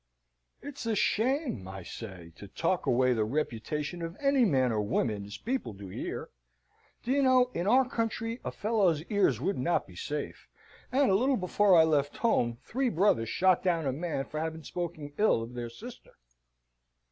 [0.63, 5.25] "It's a shame, I say, to talk away the reputation of any man or woman
[5.25, 6.31] as people do here.
[7.03, 10.47] Do you know, in our country, a fellow's ears would not be safe;
[10.91, 14.63] and a little before I left home, three brothers shot down a man, for having
[14.63, 16.13] spoken ill of their sister."